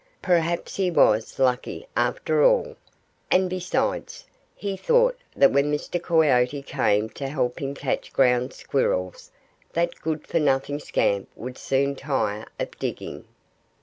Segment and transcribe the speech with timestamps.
[0.23, 2.75] Perhaps he was lucky, after all!
[3.29, 6.01] And besides, he thought that when Mr.
[6.01, 9.29] Coyote came to help him catch Ground Squirrels
[9.73, 13.25] that good for nothing scamp would soon tire of digging.